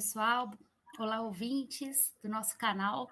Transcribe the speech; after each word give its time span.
pessoal. 0.00 0.50
Olá, 0.98 1.20
ouvintes 1.20 2.10
do 2.22 2.28
nosso 2.30 2.56
canal. 2.56 3.10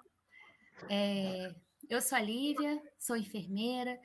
É, 0.89 1.53
eu 1.87 2.01
sou 2.01 2.17
a 2.17 2.21
Lívia, 2.21 2.81
sou 2.97 3.15
enfermeira 3.15 3.99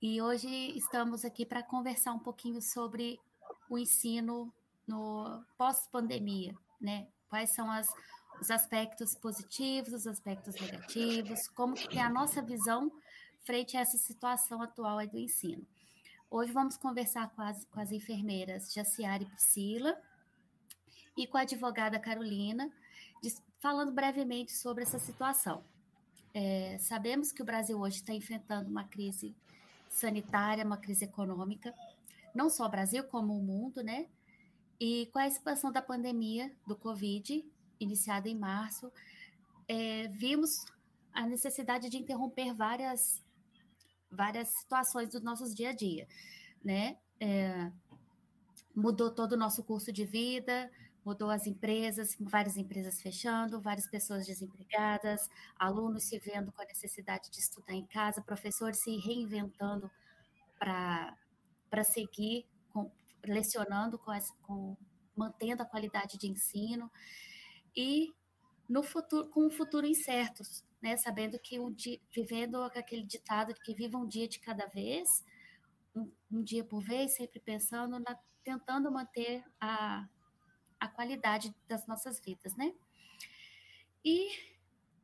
e 0.00 0.22
hoje 0.22 0.48
estamos 0.78 1.24
aqui 1.24 1.44
para 1.44 1.64
conversar 1.64 2.12
um 2.12 2.18
pouquinho 2.20 2.62
sobre 2.62 3.18
o 3.68 3.76
ensino 3.76 4.54
no 4.86 5.42
pós-pandemia, 5.58 6.56
né? 6.80 7.08
Quais 7.28 7.50
são 7.50 7.68
as, 7.68 7.92
os 8.40 8.52
aspectos 8.52 9.16
positivos, 9.16 9.92
os 9.92 10.06
aspectos 10.06 10.54
negativos, 10.60 11.48
como 11.48 11.74
que 11.74 11.98
é 11.98 12.02
a 12.02 12.08
nossa 12.08 12.40
visão 12.40 12.88
frente 13.44 13.76
a 13.76 13.80
essa 13.80 13.98
situação 13.98 14.62
atual 14.62 15.04
do 15.08 15.18
ensino. 15.18 15.66
Hoje 16.30 16.52
vamos 16.52 16.76
conversar 16.76 17.30
com 17.30 17.42
as, 17.42 17.64
com 17.64 17.80
as 17.80 17.90
enfermeiras 17.90 18.72
Jaciara 18.72 19.24
e 19.24 19.26
Priscila 19.26 20.00
e 21.16 21.26
com 21.26 21.38
a 21.38 21.42
advogada 21.42 21.98
Carolina, 21.98 22.70
falando 23.58 23.92
brevemente 23.92 24.52
sobre 24.52 24.82
essa 24.82 24.98
situação. 24.98 25.64
É, 26.34 26.76
sabemos 26.78 27.32
que 27.32 27.42
o 27.42 27.44
Brasil 27.44 27.80
hoje 27.80 27.96
está 27.96 28.12
enfrentando 28.12 28.68
uma 28.68 28.84
crise 28.84 29.34
sanitária, 29.88 30.64
uma 30.64 30.76
crise 30.76 31.04
econômica, 31.04 31.74
não 32.34 32.50
só 32.50 32.66
o 32.66 32.68
Brasil, 32.68 33.02
como 33.04 33.36
o 33.36 33.42
mundo, 33.42 33.82
né? 33.82 34.06
E 34.78 35.08
com 35.12 35.18
a 35.18 35.26
expansão 35.26 35.72
da 35.72 35.80
pandemia 35.80 36.54
do 36.66 36.76
Covid, 36.76 37.42
iniciada 37.80 38.28
em 38.28 38.34
março, 38.34 38.92
é, 39.66 40.08
vimos 40.08 40.66
a 41.12 41.26
necessidade 41.26 41.88
de 41.88 41.96
interromper 41.96 42.52
várias, 42.52 43.22
várias 44.10 44.48
situações 44.48 45.08
dos 45.08 45.22
nossos 45.22 45.54
dia 45.54 45.70
a 45.70 45.72
dia, 45.72 46.06
né? 46.62 46.98
É, 47.18 47.72
mudou 48.74 49.10
todo 49.10 49.32
o 49.32 49.36
nosso 49.38 49.64
curso 49.64 49.90
de 49.90 50.04
vida, 50.04 50.70
mudou 51.06 51.30
as 51.30 51.46
empresas, 51.46 52.16
várias 52.18 52.56
empresas 52.56 53.00
fechando, 53.00 53.60
várias 53.60 53.86
pessoas 53.86 54.26
desempregadas, 54.26 55.30
alunos 55.56 56.02
se 56.02 56.18
vendo 56.18 56.50
com 56.50 56.60
a 56.60 56.64
necessidade 56.64 57.30
de 57.30 57.38
estudar 57.38 57.74
em 57.74 57.86
casa, 57.86 58.20
professores 58.20 58.80
se 58.80 58.96
reinventando 58.96 59.88
para 60.58 61.84
seguir 61.84 62.44
com, 62.72 62.90
lecionando 63.24 63.96
com, 64.00 64.12
essa, 64.12 64.34
com 64.42 64.76
mantendo 65.16 65.62
a 65.62 65.66
qualidade 65.66 66.18
de 66.18 66.26
ensino 66.26 66.90
e 67.74 68.12
no 68.68 68.82
futuro 68.82 69.28
com 69.28 69.46
um 69.46 69.50
futuro 69.50 69.86
incerto, 69.86 70.42
né, 70.82 70.96
sabendo 70.96 71.38
que 71.38 71.60
um 71.60 71.72
dia, 71.72 72.00
vivendo 72.12 72.60
aquele 72.64 73.04
ditado 73.04 73.54
de 73.54 73.60
que 73.60 73.74
viva 73.74 73.96
um 73.96 74.08
dia 74.08 74.26
de 74.26 74.40
cada 74.40 74.66
vez, 74.66 75.24
um, 75.94 76.10
um 76.32 76.42
dia 76.42 76.64
por 76.64 76.82
vez, 76.82 77.14
sempre 77.14 77.38
pensando 77.38 78.00
na 78.00 78.18
tentando 78.42 78.92
manter 78.92 79.44
a 79.60 80.08
a 80.78 80.88
qualidade 80.88 81.54
das 81.68 81.86
nossas 81.86 82.20
vidas, 82.20 82.54
né? 82.56 82.74
E 84.04 84.28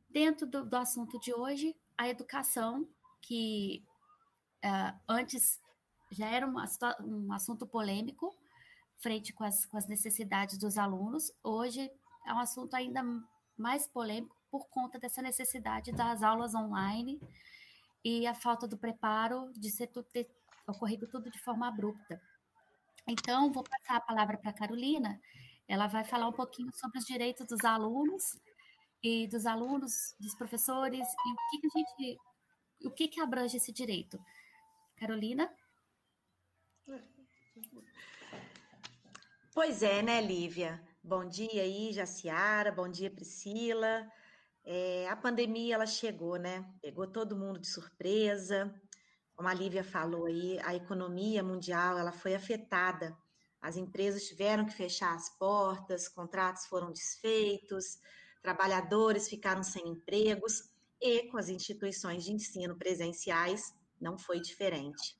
dentro 0.09 0.45
do, 0.45 0.65
do 0.65 0.77
assunto 0.77 1.19
de 1.19 1.33
hoje, 1.33 1.75
a 1.97 2.07
educação, 2.07 2.87
que 3.21 3.83
uh, 4.63 4.99
antes 5.07 5.61
já 6.11 6.29
era 6.29 6.45
uma, 6.45 6.65
um 7.01 7.33
assunto 7.33 7.65
polêmico, 7.65 8.35
frente 8.99 9.33
com 9.33 9.43
as, 9.43 9.65
com 9.65 9.77
as 9.77 9.87
necessidades 9.87 10.57
dos 10.57 10.77
alunos, 10.77 11.31
hoje 11.43 11.91
é 12.25 12.33
um 12.33 12.39
assunto 12.39 12.73
ainda 12.75 13.03
mais 13.57 13.87
polêmico 13.87 14.35
por 14.49 14.67
conta 14.69 14.99
dessa 14.99 15.21
necessidade 15.21 15.91
das 15.91 16.21
aulas 16.21 16.53
online 16.53 17.19
e 18.03 18.27
a 18.27 18.33
falta 18.33 18.67
do 18.67 18.77
preparo 18.77 19.51
de 19.53 19.71
ser 19.71 19.87
tudo, 19.87 20.07
ter 20.13 20.29
ocorrido 20.67 21.07
tudo 21.07 21.31
de 21.31 21.39
forma 21.39 21.67
abrupta. 21.67 22.21
Então, 23.07 23.51
vou 23.51 23.63
passar 23.63 23.97
a 23.97 24.01
palavra 24.01 24.37
para 24.37 24.51
a 24.51 24.53
Carolina, 24.53 25.19
ela 25.67 25.87
vai 25.87 26.03
falar 26.03 26.27
um 26.27 26.33
pouquinho 26.33 26.71
sobre 26.73 26.99
os 26.99 27.05
direitos 27.05 27.47
dos 27.47 27.63
alunos 27.63 28.23
e 29.01 29.27
dos 29.27 29.45
alunos, 29.45 30.15
dos 30.19 30.35
professores 30.35 31.07
e 31.07 31.31
o 31.31 31.49
que, 31.49 31.59
que 31.59 31.67
a 31.67 31.79
gente, 31.79 32.17
o 32.85 32.91
que, 32.91 33.07
que 33.07 33.21
abrange 33.21 33.57
esse 33.57 33.71
direito. 33.71 34.19
Carolina? 34.95 35.49
Pois 39.53 39.83
é, 39.83 40.01
né, 40.01 40.21
Lívia? 40.21 40.81
Bom 41.03 41.27
dia 41.27 41.63
aí, 41.63 41.91
Jaciara, 41.91 42.71
bom 42.71 42.89
dia, 42.89 43.11
Priscila. 43.11 44.09
É, 44.65 45.07
a 45.09 45.15
pandemia, 45.15 45.75
ela 45.75 45.85
chegou, 45.85 46.37
né? 46.37 46.65
Pegou 46.81 47.05
todo 47.07 47.37
mundo 47.37 47.59
de 47.59 47.67
surpresa. 47.67 48.73
Como 49.35 49.49
a 49.49 49.53
Lívia 49.53 49.83
falou 49.83 50.25
aí, 50.25 50.59
a 50.63 50.73
economia 50.75 51.43
mundial, 51.43 51.97
ela 51.97 52.11
foi 52.11 52.35
afetada 52.35 53.17
as 53.63 53.77
empresas 53.77 54.25
tiveram 54.25 54.65
que 54.65 54.73
fechar 54.73 55.15
as 55.15 55.29
portas, 55.29 56.09
contratos 56.09 56.65
foram 56.65 56.91
desfeitos, 56.91 57.97
trabalhadores 58.41 59.29
ficaram 59.29 59.63
sem 59.63 59.87
empregos 59.87 60.69
e 61.01 61.29
com 61.29 61.37
as 61.37 61.47
instituições 61.47 62.25
de 62.25 62.33
ensino 62.33 62.77
presenciais 62.77 63.73
não 64.01 64.17
foi 64.17 64.41
diferente. 64.41 65.17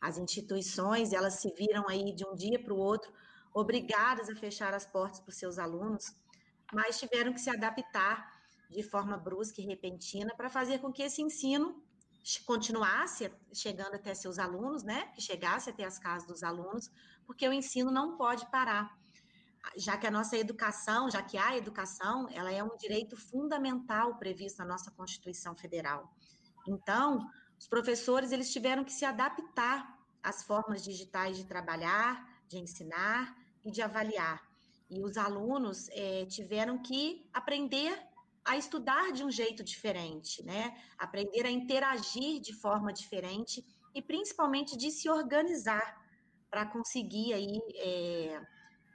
As 0.00 0.18
instituições, 0.18 1.12
elas 1.12 1.34
se 1.34 1.54
viram 1.54 1.88
aí 1.88 2.12
de 2.12 2.26
um 2.26 2.34
dia 2.34 2.60
para 2.60 2.74
o 2.74 2.78
outro 2.78 3.12
obrigadas 3.54 4.28
a 4.28 4.34
fechar 4.34 4.74
as 4.74 4.84
portas 4.84 5.20
para 5.20 5.30
os 5.30 5.38
seus 5.38 5.56
alunos, 5.56 6.12
mas 6.72 6.98
tiveram 6.98 7.32
que 7.32 7.40
se 7.40 7.48
adaptar 7.48 8.28
de 8.68 8.82
forma 8.82 9.16
brusca 9.16 9.60
e 9.60 9.66
repentina 9.66 10.34
para 10.34 10.50
fazer 10.50 10.80
com 10.80 10.92
que 10.92 11.04
esse 11.04 11.22
ensino 11.22 11.80
continuasse 12.44 13.30
chegando 13.52 13.94
até 13.94 14.14
seus 14.14 14.38
alunos, 14.38 14.82
né? 14.82 15.12
Que 15.14 15.20
chegasse 15.20 15.70
até 15.70 15.84
as 15.84 15.98
casas 15.98 16.26
dos 16.26 16.42
alunos, 16.42 16.90
porque 17.26 17.48
o 17.48 17.52
ensino 17.52 17.90
não 17.90 18.16
pode 18.16 18.48
parar. 18.50 18.96
Já 19.76 19.96
que 19.96 20.06
a 20.06 20.10
nossa 20.10 20.36
educação, 20.36 21.10
já 21.10 21.22
que 21.22 21.38
a 21.38 21.56
educação, 21.56 22.28
ela 22.30 22.52
é 22.52 22.62
um 22.62 22.76
direito 22.76 23.16
fundamental 23.16 24.16
previsto 24.16 24.58
na 24.58 24.66
nossa 24.66 24.90
Constituição 24.90 25.56
Federal. 25.56 26.12
Então, 26.66 27.26
os 27.58 27.66
professores 27.66 28.32
eles 28.32 28.52
tiveram 28.52 28.84
que 28.84 28.92
se 28.92 29.04
adaptar 29.04 29.98
às 30.22 30.42
formas 30.42 30.82
digitais 30.82 31.36
de 31.36 31.44
trabalhar, 31.44 32.26
de 32.48 32.58
ensinar 32.58 33.34
e 33.64 33.70
de 33.70 33.80
avaliar. 33.80 34.42
E 34.90 35.02
os 35.02 35.16
alunos 35.16 35.88
é, 35.90 36.26
tiveram 36.26 36.78
que 36.78 37.28
aprender 37.32 37.98
a 38.44 38.56
estudar 38.58 39.12
de 39.12 39.24
um 39.24 39.30
jeito 39.30 39.64
diferente, 39.64 40.42
né? 40.44 40.76
Aprender 40.98 41.46
a 41.46 41.50
interagir 41.50 42.40
de 42.40 42.52
forma 42.52 42.92
diferente 42.92 43.64
e 43.94 44.02
principalmente 44.02 44.76
de 44.76 44.90
se 44.90 45.08
organizar 45.08 46.03
para 46.54 46.66
conseguir 46.66 47.32
aí 47.32 47.60
é, 47.74 48.40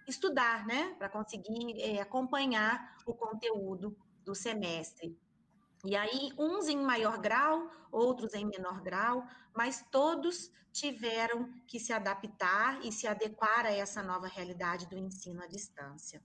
estudar, 0.08 0.66
né? 0.66 0.96
Para 0.98 1.10
conseguir 1.10 1.78
é, 1.82 2.00
acompanhar 2.00 2.96
o 3.06 3.14
conteúdo 3.14 3.94
do 4.24 4.34
semestre. 4.34 5.20
E 5.84 5.94
aí, 5.94 6.32
uns 6.38 6.70
em 6.70 6.78
maior 6.78 7.18
grau, 7.18 7.70
outros 7.92 8.34
em 8.34 8.46
menor 8.46 8.82
grau, 8.82 9.26
mas 9.54 9.86
todos 9.92 10.50
tiveram 10.72 11.52
que 11.68 11.82
se 11.82 11.92
adaptar 11.92 12.80
e 12.86 12.94
se 12.94 13.06
adequar 13.06 13.66
a 13.66 13.72
essa 13.72 14.02
nova 14.02 14.28
realidade 14.28 14.88
do 14.88 14.98
ensino 14.98 15.44
à 15.44 15.48
distância. 15.48 16.24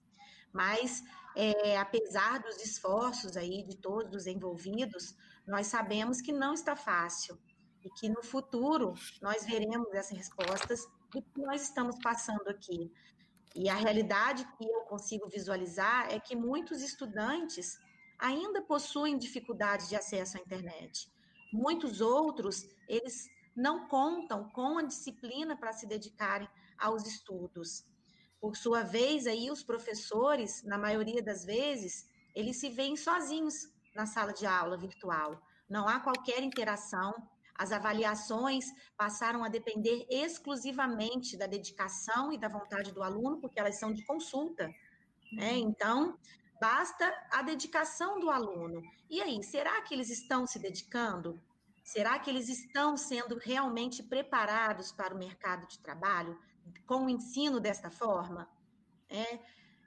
Mas, 0.53 1.03
é, 1.35 1.77
apesar 1.77 2.39
dos 2.39 2.65
esforços 2.65 3.37
aí 3.37 3.65
de 3.65 3.77
todos 3.79 4.15
os 4.15 4.27
envolvidos, 4.29 5.17
nós 5.45 5.67
sabemos 5.67 6.21
que 6.21 6.31
não 6.33 6.55
está 6.55 6.77
fácil 6.77 7.37
e 7.85 7.91
que 7.91 8.09
no 8.09 8.23
futuro 8.23 8.95
nós 9.21 9.45
veremos 9.45 9.93
essas 9.93 10.17
respostas 10.17 10.87
do 11.15 11.23
que 11.23 11.41
nós 11.41 11.63
estamos 11.63 11.97
passando 12.03 12.49
aqui. 12.49 12.93
E 13.55 13.69
a 13.69 13.75
realidade 13.75 14.45
que 14.59 14.65
eu 14.65 14.81
consigo 14.83 15.29
visualizar 15.29 16.13
é 16.13 16.19
que 16.19 16.35
muitos 16.35 16.83
estudantes 16.83 17.79
ainda 18.19 18.61
possuem 18.63 19.17
dificuldades 19.17 19.89
de 19.89 19.95
acesso 19.97 20.37
à 20.37 20.41
internet. 20.41 21.09
Muitos 21.53 22.01
outros, 22.01 22.67
eles 22.89 23.29
não 23.55 23.87
contam 23.87 24.51
com 24.51 24.79
a 24.79 24.83
disciplina 24.83 25.57
para 25.57 25.73
se 25.73 25.87
dedicarem 25.87 26.49
aos 26.77 27.07
estudos. 27.07 27.85
Por 28.41 28.57
sua 28.57 28.83
vez, 28.83 29.27
aí 29.27 29.51
os 29.51 29.63
professores, 29.63 30.65
na 30.65 30.77
maioria 30.77 31.23
das 31.23 31.45
vezes, 31.45 32.09
eles 32.35 32.59
se 32.59 32.69
veem 32.69 32.97
sozinhos 32.97 33.55
na 33.95 34.05
sala 34.05 34.33
de 34.33 34.45
aula 34.47 34.77
virtual. 34.77 35.41
Não 35.69 35.89
há 35.89 36.01
qualquer 36.01 36.43
interação. 36.43 37.15
As 37.57 37.73
avaliações 37.73 38.65
passaram 38.97 39.45
a 39.45 39.49
depender 39.49 40.07
exclusivamente 40.11 41.37
da 41.37 41.47
dedicação 41.47 42.33
e 42.33 42.39
da 42.39 42.49
vontade 42.49 42.93
do 42.93 43.03
aluno, 43.03 43.41
porque 43.41 43.61
elas 43.61 43.79
são 43.79 43.93
de 43.93 44.05
consulta. 44.05 44.67
Né? 45.33 45.53
Uhum. 45.53 45.59
Então, 45.59 46.19
basta 46.61 47.13
a 47.31 47.43
dedicação 47.43 48.19
do 48.19 48.31
aluno. 48.31 48.83
E 49.09 49.21
aí, 49.21 49.43
será 49.43 49.81
que 49.83 49.95
eles 49.95 50.11
estão 50.11 50.47
se 50.47 50.59
dedicando? 50.59 51.41
Será 51.85 52.19
que 52.19 52.31
eles 52.31 52.49
estão 52.49 52.97
sendo 52.97 53.39
realmente 53.39 54.03
preparados 54.03 54.91
para 54.91 55.15
o 55.15 55.19
mercado 55.19 55.67
de 55.69 55.79
trabalho? 55.79 56.39
com 56.87 57.07
o 57.07 57.11
ensino 57.11 57.61
desta 57.61 57.91
forma? 57.91 58.49
É, 59.09 59.39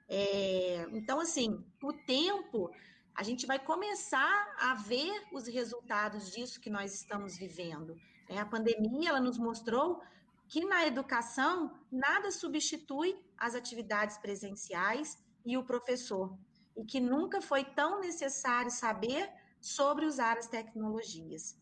é, 0.08 0.88
então, 0.92 1.20
assim, 1.20 1.64
o 1.82 1.92
tempo, 1.92 2.70
a 3.18 3.24
gente 3.24 3.46
vai 3.46 3.58
começar 3.58 4.54
a 4.60 4.74
ver 4.74 5.26
os 5.32 5.48
resultados 5.48 6.30
disso 6.30 6.60
que 6.60 6.70
nós 6.70 6.94
estamos 6.94 7.36
vivendo. 7.36 7.96
É, 8.28 8.38
a 8.38 8.46
pandemia, 8.46 9.08
ela 9.08 9.20
nos 9.20 9.36
mostrou 9.36 10.00
que 10.46 10.64
na 10.64 10.86
educação, 10.86 11.76
nada 11.90 12.30
substitui 12.30 13.20
as 13.36 13.56
atividades 13.56 14.18
presenciais 14.18 15.18
e 15.44 15.58
o 15.58 15.64
professor, 15.64 16.38
e 16.76 16.84
que 16.84 17.00
nunca 17.00 17.40
foi 17.40 17.64
tão 17.64 18.00
necessário 18.00 18.70
saber 18.70 19.28
sobre 19.60 20.06
usar 20.06 20.38
as 20.38 20.46
tecnologias. 20.46 21.60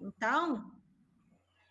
Então, 0.00 0.72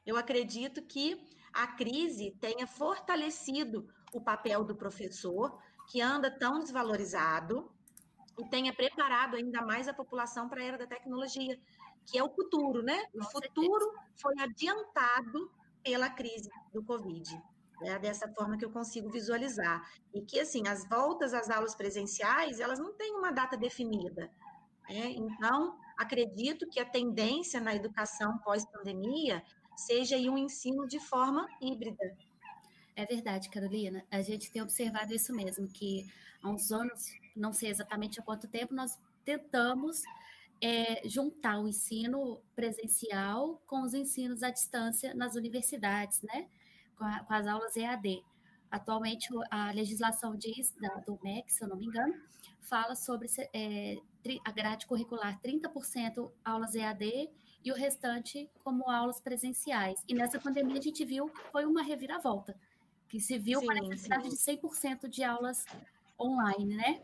eu 0.05 0.15
acredito 0.15 0.81
que 0.81 1.27
a 1.51 1.67
crise 1.67 2.31
tenha 2.39 2.65
fortalecido 2.65 3.85
o 4.13 4.21
papel 4.21 4.63
do 4.63 4.77
professor, 4.77 5.61
que 5.91 5.99
anda 5.99 6.31
tão 6.31 6.59
desvalorizado, 6.59 7.74
e 8.37 8.45
tenha 8.49 8.73
preparado 8.73 9.35
ainda 9.35 9.61
mais 9.61 9.87
a 9.87 9.93
população 9.93 10.49
para 10.49 10.61
a 10.61 10.65
era 10.65 10.77
da 10.77 10.87
tecnologia, 10.87 11.57
que 12.05 12.17
é 12.17 12.23
o 12.23 12.29
futuro, 12.29 12.83
né? 12.83 13.05
O 13.13 13.23
futuro 13.23 13.93
foi 14.15 14.33
adiantado 14.39 15.51
pela 15.83 16.09
crise 16.09 16.49
do 16.73 16.83
Covid. 16.83 17.41
É 17.83 17.99
dessa 17.99 18.27
forma 18.33 18.57
que 18.57 18.65
eu 18.65 18.71
consigo 18.71 19.09
visualizar. 19.09 19.81
E 20.13 20.21
que, 20.21 20.39
assim, 20.39 20.67
as 20.67 20.87
voltas 20.87 21.33
às 21.33 21.49
aulas 21.49 21.75
presenciais, 21.75 22.59
elas 22.59 22.79
não 22.79 22.93
têm 22.93 23.15
uma 23.15 23.31
data 23.31 23.57
definida. 23.57 24.31
Né? 24.89 25.11
Então, 25.11 25.77
acredito 25.97 26.67
que 26.67 26.79
a 26.79 26.85
tendência 26.85 27.59
na 27.59 27.75
educação 27.75 28.37
pós-pandemia 28.39 29.43
seja 29.75 30.15
um 30.17 30.37
ensino 30.37 30.87
de 30.87 30.99
forma 30.99 31.47
híbrida. 31.61 32.15
É 32.95 33.05
verdade, 33.05 33.49
Carolina. 33.49 34.05
A 34.09 34.21
gente 34.21 34.49
tem 34.51 34.61
observado 34.61 35.13
isso 35.13 35.33
mesmo, 35.33 35.67
que 35.67 36.05
há 36.41 36.49
uns 36.49 36.71
anos, 36.71 37.11
não 37.35 37.51
sei 37.51 37.69
exatamente 37.69 38.19
há 38.19 38.23
quanto 38.23 38.47
tempo, 38.47 38.73
nós 38.73 38.99
tentamos 39.23 40.03
é, 40.61 41.07
juntar 41.07 41.59
o 41.59 41.67
ensino 41.67 42.39
presencial 42.55 43.61
com 43.67 43.81
os 43.81 43.93
ensinos 43.93 44.43
à 44.43 44.49
distância 44.49 45.13
nas 45.13 45.35
universidades, 45.35 46.21
né? 46.21 46.47
Com, 46.97 47.03
a, 47.03 47.19
com 47.19 47.33
as 47.33 47.47
aulas 47.47 47.75
EAD. 47.75 48.23
Atualmente, 48.71 49.27
a 49.51 49.71
legislação 49.71 50.35
diz, 50.35 50.73
da, 50.79 50.95
do 50.95 51.19
MEC, 51.23 51.51
se 51.51 51.63
eu 51.63 51.67
não 51.67 51.77
me 51.77 51.85
engano, 51.85 52.13
fala 52.61 52.95
sobre 52.95 53.27
é, 53.53 53.97
a 54.43 54.51
grade 54.51 54.85
curricular 54.85 55.39
30% 55.41 56.31
aulas 56.43 56.75
EAD 56.75 57.29
e 57.63 57.71
o 57.71 57.75
restante 57.75 58.49
como 58.63 58.89
aulas 58.89 59.19
presenciais. 59.19 60.03
E 60.07 60.13
nessa 60.13 60.39
pandemia 60.39 60.77
a 60.77 60.81
gente 60.81 61.03
viu 61.03 61.31
foi 61.51 61.65
uma 61.65 61.81
reviravolta, 61.81 62.55
que 63.07 63.19
se 63.19 63.37
viu 63.37 63.59
sim, 63.59 63.71
a 63.71 63.73
necessidade 63.75 64.35
sim. 64.35 64.55
de 64.55 64.61
100% 64.61 65.07
de 65.07 65.23
aulas 65.23 65.65
online, 66.19 66.75
né? 66.75 67.01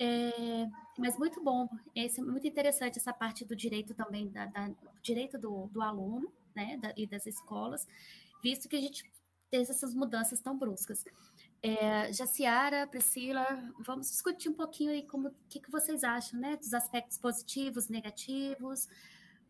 É, 0.00 0.68
mas 0.96 1.18
muito 1.18 1.42
bom, 1.42 1.68
esse, 1.94 2.20
muito 2.20 2.46
interessante 2.46 2.98
essa 2.98 3.12
parte 3.12 3.44
do 3.44 3.56
direito 3.56 3.94
também, 3.94 4.28
da, 4.28 4.46
da 4.46 4.70
direito 5.02 5.36
do, 5.36 5.66
do 5.68 5.82
aluno, 5.82 6.32
né, 6.54 6.76
da, 6.76 6.92
e 6.96 7.06
das 7.06 7.26
escolas, 7.26 7.86
visto 8.42 8.68
que 8.68 8.76
a 8.76 8.80
gente 8.80 9.10
tem 9.50 9.60
essas 9.60 9.94
mudanças 9.94 10.40
tão 10.40 10.56
bruscas. 10.56 11.04
É, 11.60 12.12
Jaciara, 12.12 12.86
Priscila, 12.86 13.44
vamos 13.80 14.10
discutir 14.10 14.48
um 14.48 14.54
pouquinho 14.54 14.92
aí 14.92 15.02
como 15.02 15.34
que, 15.48 15.58
que 15.58 15.70
vocês 15.70 16.04
acham, 16.04 16.38
né, 16.38 16.56
dos 16.56 16.72
aspectos 16.72 17.18
positivos, 17.18 17.88
negativos, 17.88 18.88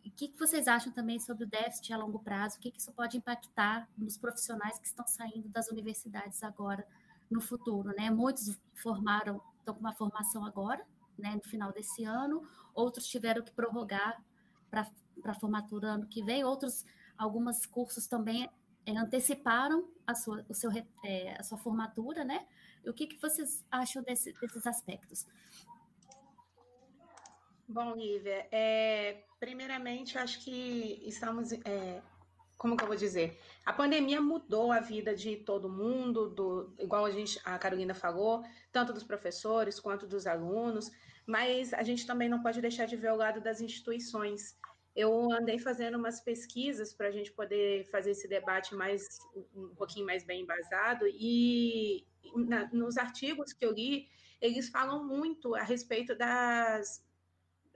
o 0.07 0.11
que, 0.11 0.29
que 0.29 0.39
vocês 0.39 0.67
acham 0.67 0.91
também 0.93 1.19
sobre 1.19 1.45
o 1.45 1.47
déficit 1.47 1.93
a 1.93 1.99
longo 1.99 2.19
prazo, 2.19 2.57
o 2.57 2.61
que, 2.61 2.71
que 2.71 2.81
isso 2.81 2.93
pode 2.93 3.19
impactar 3.19 3.87
nos 3.99 4.17
profissionais 4.17 4.79
que 4.79 4.87
estão 4.87 5.07
saindo 5.07 5.49
das 5.49 5.69
universidades 5.69 6.43
agora 6.43 6.87
no 7.31 7.43
futuro, 7.43 7.91
né? 7.95 8.09
Muitos 8.11 8.59
formaram 8.75 9.43
estão 9.69 9.75
com 9.75 9.81
uma 9.81 9.93
formação 9.93 10.45
agora, 10.45 10.85
né, 11.19 11.35
no 11.35 11.43
final 11.43 11.73
desse 11.73 12.05
ano, 12.05 12.43
outros 12.75 13.07
tiveram 13.07 13.43
que 13.43 13.53
prorrogar 13.53 14.23
para 14.71 14.87
a 15.25 15.35
formatura 15.35 15.89
ano 15.89 16.07
que 16.07 16.23
vem, 16.23 16.45
outros, 16.45 16.85
alguns 17.17 17.67
cursos 17.67 18.07
também 18.07 18.49
é, 18.87 18.97
anteciparam 18.97 19.89
a 20.07 20.15
sua, 20.15 20.45
o 20.49 20.55
seu, 20.55 20.71
é, 21.05 21.37
a 21.39 21.43
sua 21.43 21.59
formatura, 21.59 22.25
né? 22.25 22.47
E 22.85 22.89
o 22.89 22.95
que, 22.95 23.07
que 23.07 23.21
vocês 23.21 23.65
acham 23.71 24.03
desse, 24.03 24.33
desses 24.41 24.67
aspectos? 24.67 25.27
Bom, 27.67 27.97
Lívia, 27.97 28.49
é, 28.51 29.25
primeiramente, 29.39 30.17
acho 30.17 30.43
que 30.43 31.03
estamos 31.07 31.53
é, 31.53 32.03
como 32.59 32.77
que 32.77 32.83
eu 32.83 32.89
vou 32.89 32.97
dizer? 32.97 33.39
A 33.65 33.73
pandemia 33.73 34.21
mudou 34.21 34.73
a 34.73 34.81
vida 34.81 35.15
de 35.15 35.37
todo 35.37 35.71
mundo, 35.71 36.29
do, 36.29 36.75
igual 36.79 37.05
a 37.05 37.11
gente, 37.11 37.41
a 37.45 37.57
Carolina 37.57 37.95
falou, 37.95 38.43
tanto 38.73 38.93
dos 38.93 39.05
professores 39.05 39.79
quanto 39.79 40.09
dos 40.09 40.27
alunos, 40.27 40.91
mas 41.25 41.73
a 41.73 41.85
gente 41.85 42.05
também 42.05 42.29
não 42.29 42.43
pode 42.43 42.61
deixar 42.61 42.87
de 42.87 42.97
ver 42.97 43.13
o 43.13 43.17
lado 43.17 43.41
das 43.41 43.61
instituições. 43.61 44.59
Eu 44.95 45.31
andei 45.31 45.59
fazendo 45.61 45.97
umas 45.97 46.21
pesquisas 46.21 46.93
para 46.93 47.07
a 47.07 47.13
gente 47.13 47.31
poder 47.33 47.85
fazer 47.93 48.11
esse 48.11 48.27
debate 48.27 48.75
mais 48.75 49.07
um 49.55 49.69
pouquinho 49.77 50.05
mais 50.05 50.25
bem 50.25 50.43
embasado 50.43 51.07
e 51.07 52.05
na, 52.35 52.69
nos 52.73 52.97
artigos 52.97 53.53
que 53.53 53.65
eu 53.65 53.73
li, 53.73 54.09
eles 54.41 54.69
falam 54.69 55.07
muito 55.07 55.55
a 55.55 55.63
respeito 55.63 56.17
das 56.17 57.07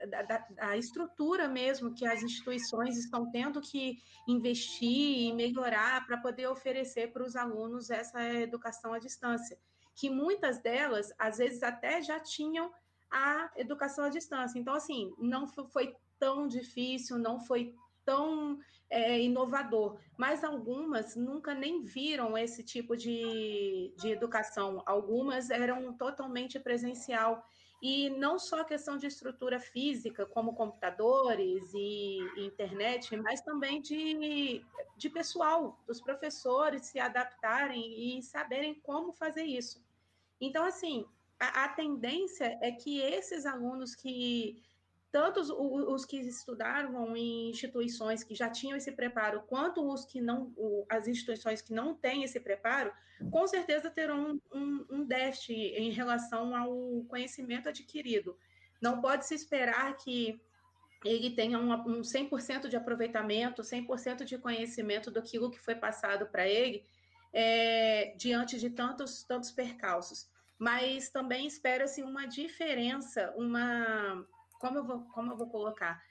da, 0.07 0.21
da, 0.21 0.77
estrutura 0.77 1.47
mesmo 1.47 1.93
que 1.93 2.05
as 2.05 2.21
instituições 2.21 2.97
estão 2.97 3.29
tendo 3.31 3.61
que 3.61 3.97
investir 4.27 5.27
e 5.27 5.33
melhorar 5.33 6.05
para 6.05 6.17
poder 6.17 6.47
oferecer 6.47 7.11
para 7.11 7.23
os 7.23 7.35
alunos 7.35 7.89
essa 7.89 8.23
educação 8.33 8.93
à 8.93 8.99
distância, 8.99 9.57
que 9.95 10.09
muitas 10.09 10.59
delas, 10.59 11.13
às 11.17 11.37
vezes, 11.37 11.63
até 11.63 12.01
já 12.01 12.19
tinham 12.19 12.71
a 13.11 13.51
educação 13.55 14.05
à 14.05 14.09
distância. 14.09 14.57
Então, 14.57 14.73
assim, 14.73 15.13
não 15.17 15.47
foi 15.47 15.95
tão 16.17 16.47
difícil, 16.47 17.17
não 17.17 17.39
foi 17.39 17.75
tão 18.05 18.59
é, 18.89 19.19
inovador, 19.21 19.97
mas 20.17 20.43
algumas 20.43 21.15
nunca 21.15 21.53
nem 21.53 21.83
viram 21.83 22.37
esse 22.37 22.63
tipo 22.63 22.95
de, 22.95 23.93
de 23.97 24.09
educação, 24.09 24.83
algumas 24.85 25.49
eram 25.49 25.93
totalmente 25.93 26.59
presencial. 26.59 27.43
E 27.85 28.09
não 28.11 28.39
só 28.39 28.61
a 28.61 28.65
questão 28.65 28.95
de 28.95 29.07
estrutura 29.07 29.59
física, 29.59 30.25
como 30.25 30.55
computadores 30.55 31.69
e, 31.73 32.17
internet, 32.37 33.13
mas 33.17 33.41
também 33.41 33.81
de, 33.81 34.65
de 34.95 35.09
pessoal, 35.09 35.77
dos 35.85 35.99
professores 35.99 36.85
se 36.85 36.97
adaptarem 36.97 38.17
e 38.17 38.23
saberem 38.23 38.73
como 38.73 39.11
fazer 39.11 39.43
isso. 39.43 39.83
Então, 40.39 40.63
assim, 40.63 41.05
a, 41.37 41.65
a 41.65 41.67
tendência 41.67 42.57
é 42.61 42.71
que 42.71 43.01
esses 43.01 43.45
alunos 43.45 43.93
que 43.93 44.63
tanto 45.13 45.39
os, 45.41 45.51
os, 45.51 46.05
que 46.05 46.17
estudaram 46.17 47.15
em 47.15 47.51
instituições 47.51 48.23
que 48.23 48.33
já 48.33 48.49
tinham 48.49 48.75
esse 48.75 48.91
preparo, 48.91 49.43
quanto 49.43 49.87
os 49.87 50.03
que 50.05 50.19
não, 50.19 50.51
as 50.89 51.07
instituições 51.07 51.61
que 51.61 51.71
não 51.71 51.93
têm 51.93 52.23
esse 52.23 52.39
preparo, 52.39 52.91
com 53.29 53.45
certeza 53.45 53.91
terão 53.91 54.41
um, 54.51 54.57
um, 54.57 54.85
um 54.89 55.05
déficit 55.05 55.53
em 55.53 55.91
relação 55.91 56.55
ao 56.55 57.05
conhecimento 57.07 57.69
adquirido. 57.69 58.35
Não 58.81 59.01
pode 59.01 59.27
se 59.27 59.35
esperar 59.35 59.95
que 59.97 60.41
ele 61.05 61.29
tenha 61.29 61.59
um, 61.59 61.71
um 61.71 62.01
100% 62.01 62.67
de 62.67 62.75
aproveitamento, 62.75 63.61
100% 63.61 64.23
de 64.23 64.39
conhecimento 64.39 65.11
daquilo 65.11 65.51
que 65.51 65.59
foi 65.59 65.75
passado 65.75 66.25
para 66.25 66.47
ele, 66.47 66.83
é, 67.31 68.15
diante 68.17 68.59
de 68.59 68.71
tantos, 68.71 69.23
tantos 69.23 69.51
percalços. 69.51 70.27
Mas 70.57 71.09
também 71.09 71.45
espera-se 71.45 72.01
uma 72.01 72.25
diferença, 72.25 73.31
uma 73.37 74.25
como 74.63 74.77
eu 74.77 74.85
vou, 74.85 74.99
como 75.13 75.33
eu 75.33 75.37
vou 75.37 75.49
colocar? 75.49 76.01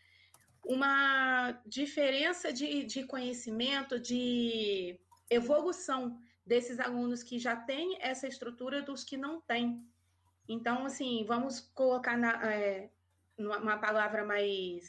Uma 0.62 1.52
diferença 1.64 2.52
de, 2.52 2.84
de 2.84 3.04
conhecimento, 3.04 3.98
de 3.98 5.00
evolução 5.30 6.20
desses 6.44 6.78
alunos 6.78 7.22
que 7.22 7.38
já 7.38 7.56
têm 7.56 7.96
essa 8.02 8.28
estrutura 8.28 8.82
dos 8.82 9.04
que 9.04 9.16
não 9.16 9.40
têm. 9.40 9.82
Então, 10.46 10.84
assim, 10.84 11.24
vamos 11.26 11.60
colocar 11.60 12.18
na, 12.18 12.52
é, 12.52 12.90
palavra 13.80 14.22
mais, 14.22 14.84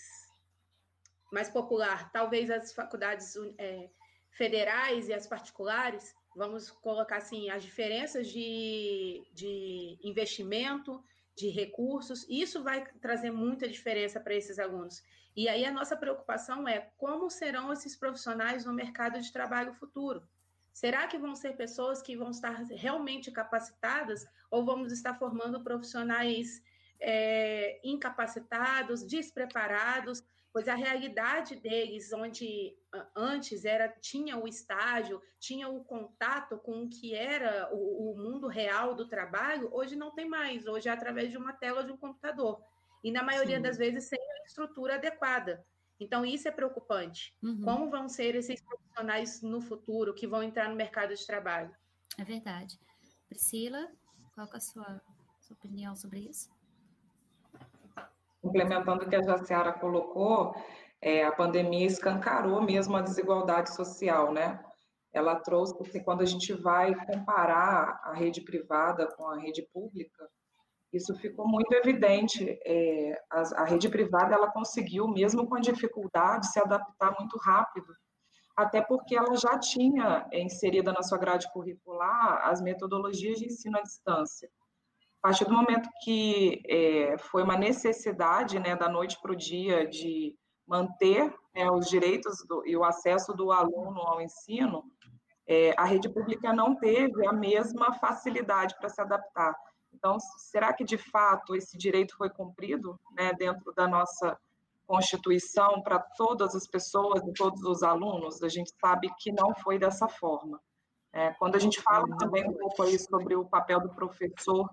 mais 1.31 1.49
popular, 1.49 2.11
talvez 2.11 2.51
as 2.51 2.73
faculdades 2.73 3.33
é, 3.57 3.89
federais 4.31 5.07
e 5.07 5.13
as 5.13 5.25
particulares, 5.25 6.13
vamos 6.35 6.69
colocar 6.69 7.17
assim, 7.17 7.49
as 7.49 7.63
diferenças 7.63 8.27
de, 8.27 9.23
de 9.31 9.97
investimento, 10.03 11.01
de 11.35 11.49
recursos, 11.49 12.25
isso 12.29 12.63
vai 12.63 12.85
trazer 13.01 13.31
muita 13.31 13.67
diferença 13.67 14.19
para 14.19 14.35
esses 14.35 14.59
alunos. 14.59 15.03
E 15.35 15.49
aí 15.49 15.65
a 15.65 15.71
nossa 15.71 15.97
preocupação 15.97 16.67
é 16.67 16.91
como 16.97 17.29
serão 17.29 17.73
esses 17.73 17.95
profissionais 17.95 18.65
no 18.65 18.73
mercado 18.73 19.19
de 19.19 19.31
trabalho 19.31 19.73
futuro. 19.73 20.27
Será 20.71 21.07
que 21.07 21.17
vão 21.17 21.35
ser 21.35 21.55
pessoas 21.55 22.01
que 22.01 22.15
vão 22.15 22.31
estar 22.31 22.63
realmente 22.71 23.31
capacitadas 23.31 24.25
ou 24.49 24.65
vamos 24.65 24.91
estar 24.91 25.15
formando 25.15 25.63
profissionais 25.63 26.63
é, 26.99 27.79
incapacitados, 27.83 29.03
despreparados, 29.03 30.23
pois 30.53 30.67
a 30.67 30.75
realidade 30.75 31.55
deles, 31.55 32.13
onde 32.13 32.77
antes 33.15 33.65
era 33.65 33.89
tinha 33.89 34.37
o 34.37 34.47
estágio, 34.47 35.19
tinha 35.39 35.67
o 35.67 35.83
contato 35.83 36.57
com 36.59 36.83
o 36.83 36.89
que 36.89 37.15
era 37.15 37.73
o, 37.73 38.11
o, 38.11 38.17
mundo 38.17 38.47
real 38.47 38.93
do 38.93 39.07
trabalho, 39.07 39.73
hoje 39.73 39.95
não 39.95 40.11
tem 40.11 40.29
mais. 40.29 40.67
Hoje 40.67 40.87
é 40.87 40.91
através 40.91 41.31
de 41.31 41.37
uma 41.37 41.53
tela 41.53 41.83
de 41.83 41.91
um 41.91 41.97
computador. 41.97 42.63
E 43.03 43.11
na 43.11 43.23
maioria 43.23 43.57
Sim. 43.57 43.63
das 43.63 43.77
vezes 43.77 44.05
sem 44.05 44.19
a 44.19 44.45
estrutura 44.45 44.95
adequada. 44.95 45.65
Então, 45.99 46.25
isso 46.25 46.47
é 46.47 46.51
preocupante. 46.51 47.35
Uhum. 47.41 47.61
Como 47.61 47.89
vão 47.89 48.07
ser 48.07 48.35
esses 48.35 48.61
profissionais 48.61 49.41
no 49.41 49.59
futuro 49.59 50.13
que 50.13 50.27
vão 50.27 50.43
entrar 50.43 50.69
no 50.69 50.75
mercado 50.75 51.15
de 51.15 51.25
trabalho? 51.25 51.75
É 52.17 52.23
verdade. 52.23 52.79
Priscila, 53.27 53.91
qual 54.35 54.47
é 54.47 54.57
a 54.57 54.59
sua 54.59 55.01
sua 55.43 55.55
opinião 55.55 55.95
sobre 55.95 56.21
isso. 56.21 56.49
Complementando 58.43 59.05
o 59.05 59.09
que 59.09 59.15
a 59.15 59.23
Jaciara 59.23 59.71
colocou, 59.71 60.53
é, 61.01 61.23
a 61.23 61.31
pandemia 61.31 61.87
escancarou 61.87 62.61
mesmo 62.61 62.97
a 62.97 63.01
desigualdade 63.01 63.73
social, 63.73 64.33
né? 64.33 64.61
Ela 65.13 65.37
trouxe, 65.37 65.77
porque 65.77 66.01
quando 66.01 66.21
a 66.21 66.25
gente 66.25 66.51
vai 66.51 66.93
comparar 67.05 68.01
a 68.03 68.13
rede 68.13 68.41
privada 68.41 69.07
com 69.15 69.25
a 69.29 69.39
rede 69.39 69.65
pública, 69.73 70.27
isso 70.91 71.15
ficou 71.15 71.47
muito 71.47 71.71
evidente. 71.73 72.59
É, 72.65 73.17
a, 73.31 73.61
a, 73.61 73.63
rede 73.63 73.87
privada 73.87 74.35
ela 74.35 74.51
conseguiu, 74.51 75.07
mesmo 75.07 75.47
com 75.47 75.57
dificuldade, 75.57 76.51
se 76.51 76.59
adaptar 76.59 77.15
muito 77.17 77.37
rápido, 77.37 77.87
até 78.57 78.81
porque 78.81 79.15
ela 79.15 79.37
já 79.37 79.57
tinha 79.57 80.27
inserida 80.33 80.91
na 80.91 81.01
sua 81.01 81.17
grade 81.17 81.49
curricular 81.53 82.45
as 82.49 82.61
metodologias 82.61 83.39
de 83.39 83.45
ensino 83.45 83.77
à 83.77 83.81
distância. 83.81 84.49
A 85.23 85.29
partir 85.29 85.45
do 85.45 85.53
momento 85.53 85.87
que 86.03 86.61
é, 86.67 87.17
foi 87.17 87.43
uma 87.43 87.55
necessidade, 87.55 88.59
né, 88.59 88.75
da 88.75 88.89
noite 88.89 89.17
para 89.21 89.31
o 89.31 89.35
dia, 89.35 89.87
de 89.87 90.35
manter 90.67 91.33
né, 91.55 91.71
os 91.71 91.87
direitos 91.87 92.45
do, 92.45 92.67
e 92.67 92.75
o 92.75 92.83
acesso 92.83 93.31
do 93.33 93.49
aluno 93.53 94.01
ao 94.01 94.19
ensino, 94.19 94.83
é, 95.47 95.73
a 95.77 95.85
rede 95.85 96.09
pública 96.09 96.51
não 96.51 96.75
teve 96.75 97.25
a 97.25 97.31
mesma 97.31 97.93
facilidade 97.93 98.75
para 98.77 98.89
se 98.89 98.99
adaptar. 98.99 99.55
Então, 99.93 100.17
será 100.19 100.73
que 100.73 100.83
de 100.83 100.97
fato 100.97 101.55
esse 101.55 101.77
direito 101.77 102.17
foi 102.17 102.29
cumprido 102.29 102.99
né, 103.15 103.31
dentro 103.31 103.71
da 103.73 103.87
nossa 103.87 104.37
Constituição 104.85 105.81
para 105.81 105.99
todas 105.99 106.53
as 106.53 106.67
pessoas 106.67 107.25
e 107.25 107.31
todos 107.31 107.63
os 107.63 107.81
alunos? 107.81 108.43
A 108.43 108.49
gente 108.49 108.73
sabe 108.77 109.09
que 109.19 109.31
não 109.31 109.55
foi 109.55 109.79
dessa 109.79 110.09
forma. 110.09 110.59
É, 111.13 111.31
quando 111.35 111.55
a 111.55 111.59
gente 111.59 111.81
fala 111.81 112.07
também 112.17 112.43
um 112.45 112.53
pouco 112.53 112.83
aí 112.83 112.99
sobre 112.99 113.37
o 113.37 113.45
papel 113.45 113.79
do 113.79 113.89
professor, 113.89 114.67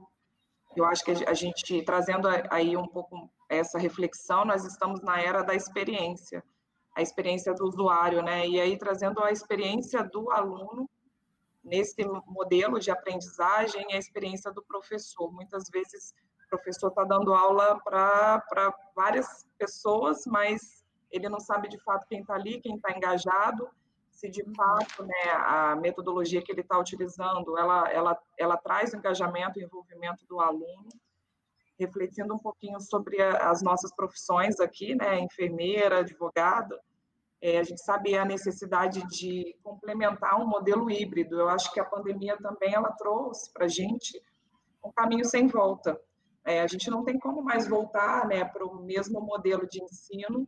eu 0.76 0.84
acho 0.84 1.04
que 1.04 1.10
a 1.10 1.34
gente, 1.34 1.82
trazendo 1.82 2.28
aí 2.50 2.76
um 2.76 2.86
pouco 2.86 3.30
essa 3.48 3.78
reflexão, 3.78 4.44
nós 4.44 4.64
estamos 4.64 5.00
na 5.02 5.20
era 5.20 5.42
da 5.42 5.54
experiência 5.54 6.42
a 6.94 7.02
experiência 7.02 7.54
do 7.54 7.64
usuário, 7.64 8.22
né? 8.22 8.46
E 8.46 8.60
aí 8.60 8.76
trazendo 8.76 9.22
a 9.22 9.30
experiência 9.30 10.02
do 10.02 10.30
aluno 10.30 10.88
nesse 11.62 12.04
modelo 12.26 12.78
de 12.78 12.90
aprendizagem 12.90 13.86
e 13.90 13.94
a 13.94 13.98
experiência 13.98 14.50
do 14.50 14.62
professor. 14.62 15.32
Muitas 15.32 15.68
vezes 15.70 16.14
o 16.46 16.48
professor 16.48 16.88
está 16.88 17.04
dando 17.04 17.34
aula 17.34 17.78
para 17.84 18.74
várias 18.94 19.46
pessoas, 19.58 20.24
mas 20.26 20.84
ele 21.10 21.28
não 21.28 21.40
sabe 21.40 21.68
de 21.68 21.78
fato 21.78 22.06
quem 22.08 22.20
está 22.20 22.34
ali, 22.34 22.60
quem 22.60 22.76
está 22.76 22.92
engajado, 22.92 23.68
se 24.20 24.28
de 24.28 24.44
fato 24.54 25.02
né, 25.02 25.30
a 25.32 25.74
metodologia 25.76 26.42
que 26.42 26.52
ele 26.52 26.60
está 26.60 26.78
utilizando, 26.78 27.56
ela, 27.56 27.90
ela, 27.90 28.22
ela 28.38 28.56
traz 28.58 28.92
o 28.92 28.96
engajamento 28.98 29.58
e 29.58 29.64
envolvimento 29.64 30.26
do 30.28 30.40
aluno, 30.40 30.88
refletindo 31.78 32.34
um 32.34 32.38
pouquinho 32.38 32.78
sobre 32.80 33.22
as 33.22 33.62
nossas 33.62 33.94
profissões 33.94 34.60
aqui, 34.60 34.94
né, 34.94 35.18
enfermeira, 35.18 36.00
advogada, 36.00 36.78
é, 37.42 37.58
a 37.58 37.62
gente 37.62 37.82
sabe 37.82 38.14
a 38.18 38.24
necessidade 38.24 39.02
de 39.08 39.56
complementar 39.62 40.38
um 40.38 40.46
modelo 40.46 40.90
híbrido. 40.90 41.40
Eu 41.40 41.48
acho 41.48 41.72
que 41.72 41.80
a 41.80 41.84
pandemia 41.84 42.36
também 42.36 42.74
ela 42.74 42.92
trouxe 42.92 43.50
para 43.50 43.64
a 43.64 43.68
gente 43.68 44.20
um 44.84 44.92
caminho 44.92 45.24
sem 45.24 45.46
volta. 45.46 45.98
É, 46.44 46.60
a 46.60 46.66
gente 46.66 46.90
não 46.90 47.02
tem 47.02 47.18
como 47.18 47.42
mais 47.42 47.66
voltar 47.66 48.26
né, 48.26 48.44
para 48.44 48.66
o 48.66 48.82
mesmo 48.82 49.22
modelo 49.22 49.66
de 49.66 49.82
ensino. 49.82 50.46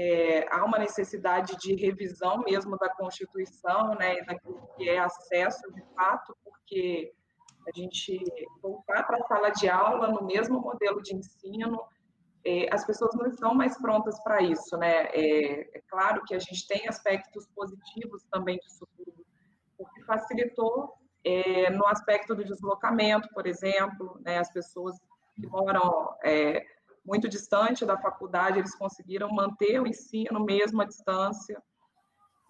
É, 0.00 0.46
há 0.48 0.64
uma 0.64 0.78
necessidade 0.78 1.56
de 1.56 1.74
revisão 1.74 2.38
mesmo 2.44 2.78
da 2.78 2.88
Constituição 2.88 3.96
né, 3.96 4.18
e 4.18 4.24
daquilo 4.24 4.68
que 4.76 4.88
é 4.88 5.00
acesso 5.00 5.72
de 5.72 5.82
fato, 5.92 6.36
porque 6.44 7.12
a 7.66 7.76
gente 7.76 8.24
voltar 8.62 9.02
para 9.02 9.18
a 9.18 9.26
sala 9.26 9.50
de 9.50 9.68
aula 9.68 10.06
no 10.06 10.24
mesmo 10.24 10.60
modelo 10.60 11.02
de 11.02 11.16
ensino, 11.16 11.82
é, 12.44 12.72
as 12.72 12.86
pessoas 12.86 13.12
não 13.16 13.26
estão 13.26 13.54
mais 13.54 13.76
prontas 13.76 14.22
para 14.22 14.40
isso, 14.40 14.76
né? 14.76 15.06
É, 15.06 15.76
é, 15.76 15.82
claro 15.88 16.22
que 16.24 16.34
a 16.34 16.38
gente 16.38 16.66
tem 16.68 16.88
aspectos 16.88 17.48
positivos 17.48 18.22
também 18.30 18.56
disso 18.58 18.86
tudo, 18.96 19.26
porque 19.76 20.02
facilitou 20.04 20.94
é, 21.24 21.70
no 21.70 21.86
aspecto 21.88 22.36
do 22.36 22.44
deslocamento, 22.44 23.28
por 23.34 23.46
exemplo, 23.46 24.18
né? 24.24 24.38
As 24.38 24.50
pessoas 24.52 24.96
que 25.34 25.46
moram 25.46 26.14
é, 26.24 26.64
muito 27.08 27.26
distante 27.26 27.86
da 27.86 27.96
faculdade, 27.96 28.58
eles 28.58 28.76
conseguiram 28.76 29.30
manter 29.30 29.80
o 29.80 29.86
ensino 29.86 30.44
mesmo 30.44 30.82
à 30.82 30.84
distância, 30.84 31.60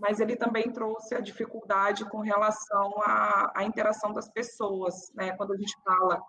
mas 0.00 0.19
ele 0.19 0.35
também 0.35 0.73
trouxe 0.73 1.15
a 1.15 1.21
dificuldade 1.21 2.05
com 2.11 2.19
relação 2.19 3.00
à, 3.03 3.53
à 3.55 3.65
interação 3.65 4.12
das 4.12 4.29
pessoas, 4.29 5.12
né? 5.15 5.37
Quando 5.37 5.53
a 5.53 5.57
gente 5.57 5.75
fala 5.85 6.21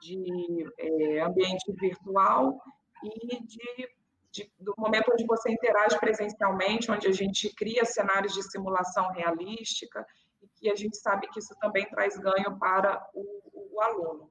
de 0.00 0.66
é, 0.78 1.20
ambiente 1.20 1.72
virtual 1.72 2.60
e 3.02 3.42
de, 3.42 3.88
de, 4.30 4.52
do 4.60 4.74
momento 4.76 5.10
onde 5.10 5.24
você 5.24 5.50
interage 5.50 5.98
presencialmente, 5.98 6.90
onde 6.90 7.08
a 7.08 7.12
gente 7.12 7.54
cria 7.54 7.86
cenários 7.86 8.34
de 8.34 8.42
simulação 8.42 9.10
realística, 9.12 10.06
e 10.42 10.48
que 10.48 10.70
a 10.70 10.74
gente 10.74 10.96
sabe 10.98 11.26
que 11.28 11.40
isso 11.40 11.54
também 11.58 11.88
traz 11.88 12.18
ganho 12.18 12.58
para 12.58 13.02
o, 13.14 13.74
o 13.74 13.80
aluno. 13.80 14.30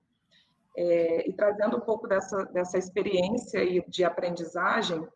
É, 0.80 1.28
e 1.28 1.34
trazendo 1.34 1.78
um 1.78 1.82
pouco 1.82 2.08
dessa, 2.08 2.46
dessa 2.46 2.78
experiência 2.78 3.66
de 3.90 4.04
aprendizagem, 4.04 5.08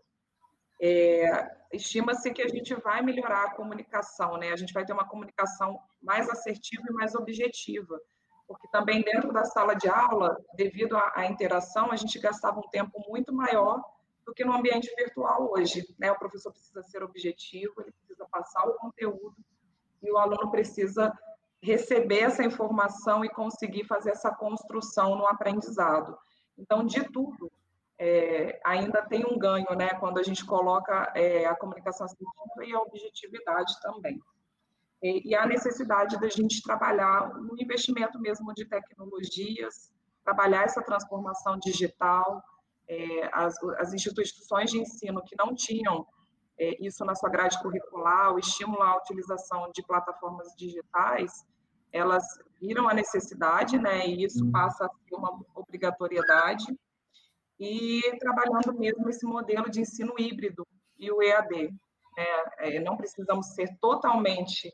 é, 0.81 1.55
estima-se 1.71 2.33
que 2.33 2.41
a 2.41 2.47
gente 2.47 2.73
vai 2.73 3.03
melhorar 3.03 3.43
a 3.43 3.53
comunicação, 3.53 4.37
né? 4.37 4.51
A 4.51 4.55
gente 4.55 4.73
vai 4.73 4.83
ter 4.83 4.93
uma 4.93 5.07
comunicação 5.07 5.79
mais 6.01 6.27
assertiva 6.27 6.83
e 6.89 6.93
mais 6.93 7.13
objetiva 7.13 8.01
porque 8.51 8.67
também 8.67 9.01
dentro 9.01 9.31
da 9.31 9.45
sala 9.45 9.73
de 9.73 9.87
aula, 9.87 10.37
devido 10.55 10.97
à, 10.97 11.13
à 11.15 11.25
interação, 11.25 11.89
a 11.89 11.95
gente 11.95 12.19
gastava 12.19 12.59
um 12.59 12.67
tempo 12.69 13.01
muito 13.07 13.33
maior 13.33 13.81
do 14.25 14.33
que 14.33 14.43
no 14.43 14.53
ambiente 14.53 14.93
virtual 14.97 15.49
hoje. 15.51 15.87
Né? 15.97 16.11
O 16.11 16.19
professor 16.19 16.51
precisa 16.51 16.83
ser 16.83 17.01
objetivo, 17.01 17.73
ele 17.79 17.93
precisa 17.93 18.27
passar 18.29 18.67
o 18.67 18.73
conteúdo 18.73 19.35
e 20.03 20.11
o 20.11 20.17
aluno 20.17 20.51
precisa 20.51 21.17
receber 21.61 22.19
essa 22.19 22.43
informação 22.43 23.23
e 23.23 23.29
conseguir 23.29 23.85
fazer 23.85 24.11
essa 24.11 24.33
construção 24.33 25.15
no 25.15 25.27
aprendizado. 25.27 26.17
Então, 26.57 26.85
de 26.85 27.03
tudo, 27.11 27.51
é, 27.99 28.59
ainda 28.65 29.01
tem 29.03 29.23
um 29.25 29.37
ganho, 29.37 29.67
né, 29.77 29.89
quando 29.99 30.17
a 30.17 30.23
gente 30.23 30.45
coloca 30.45 31.11
é, 31.15 31.45
a 31.45 31.55
comunicação 31.55 32.05
assertiva 32.05 32.65
e 32.65 32.73
a 32.73 32.79
objetividade 32.79 33.79
também 33.81 34.19
e 35.01 35.33
a 35.33 35.47
necessidade 35.47 36.19
da 36.19 36.29
gente 36.29 36.61
trabalhar 36.61 37.33
no 37.33 37.59
investimento 37.59 38.19
mesmo 38.19 38.53
de 38.53 38.65
tecnologias, 38.65 39.91
trabalhar 40.23 40.63
essa 40.63 40.81
transformação 40.83 41.57
digital, 41.57 42.43
é, 42.87 43.29
as, 43.33 43.55
as 43.79 43.93
instituições 43.93 44.69
de 44.69 44.79
ensino 44.79 45.23
que 45.23 45.35
não 45.35 45.55
tinham 45.55 46.05
é, 46.61 46.77
isso 46.79 47.03
na 47.03 47.15
sua 47.15 47.29
grade 47.29 47.59
curricular, 47.59 48.33
o 48.33 48.37
estímulo 48.37 48.83
à 48.83 48.95
utilização 48.95 49.71
de 49.73 49.81
plataformas 49.81 50.53
digitais, 50.55 51.31
elas 51.91 52.23
viram 52.61 52.87
a 52.87 52.93
necessidade, 52.93 53.79
né, 53.79 54.05
e 54.05 54.23
isso 54.23 54.45
uhum. 54.45 54.51
passa 54.51 54.85
a 54.85 54.89
ser 54.89 55.15
uma 55.15 55.39
obrigatoriedade, 55.55 56.65
e 57.59 58.01
trabalhando 58.19 58.77
mesmo 58.77 59.09
esse 59.09 59.25
modelo 59.25 59.69
de 59.71 59.81
ensino 59.81 60.13
híbrido 60.19 60.65
e 60.97 61.11
o 61.11 61.21
EAD. 61.21 61.71
Né, 62.17 62.25
é, 62.59 62.79
não 62.79 62.95
precisamos 62.95 63.47
ser 63.55 63.67
totalmente 63.79 64.71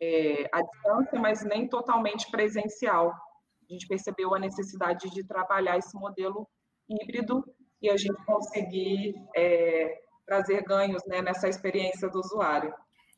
é, 0.00 0.48
à 0.52 0.62
distância, 0.62 1.20
mas 1.20 1.44
nem 1.44 1.68
totalmente 1.68 2.30
presencial. 2.30 3.10
A 3.10 3.72
gente 3.72 3.88
percebeu 3.88 4.34
a 4.34 4.38
necessidade 4.38 5.10
de 5.10 5.26
trabalhar 5.26 5.78
esse 5.78 5.96
modelo 5.96 6.46
híbrido 6.88 7.44
e 7.80 7.90
a 7.90 7.96
gente 7.96 8.24
conseguir 8.24 9.14
é, 9.36 10.03
trazer 10.26 10.62
ganhos 10.62 11.04
né, 11.06 11.22
nessa 11.22 11.48
experiência 11.48 12.08
do 12.08 12.20
usuário. 12.20 12.72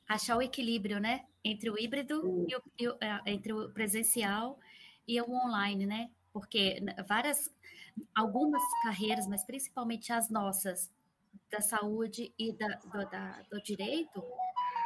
Achar 0.08 0.36
o 0.36 0.42
equilíbrio, 0.42 1.00
né, 1.00 1.24
entre 1.44 1.70
o 1.70 1.78
híbrido 1.78 2.46
e 2.48 2.56
o, 2.56 2.62
e 2.78 2.88
o, 2.88 2.96
é, 3.00 3.20
entre 3.26 3.52
o 3.52 3.70
presencial 3.70 4.58
e 5.06 5.20
o 5.20 5.30
online, 5.30 5.86
né? 5.86 6.10
Porque 6.32 6.82
várias, 7.08 7.54
algumas 8.14 8.62
carreiras, 8.82 9.26
mas 9.26 9.44
principalmente 9.44 10.12
as 10.12 10.28
nossas 10.28 10.90
da 11.50 11.60
saúde 11.60 12.32
e 12.38 12.52
da, 12.52 12.68
do, 12.68 13.10
da, 13.10 13.42
do 13.50 13.62
direito, 13.62 14.22